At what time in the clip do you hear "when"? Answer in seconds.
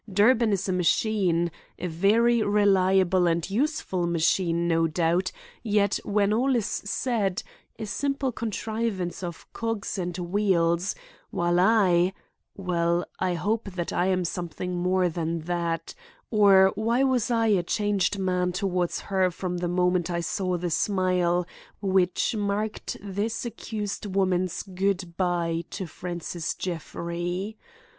6.03-6.33